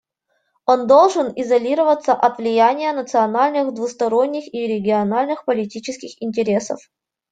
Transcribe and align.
Он 0.65 0.87
должен 0.87 1.31
изолироваться 1.35 2.13
от 2.15 2.39
влияния 2.39 2.91
национальных, 2.91 3.75
двусторонних 3.75 4.51
и 4.51 4.65
региональных 4.65 5.45
политических 5.45 6.19
интересов. 6.23 6.79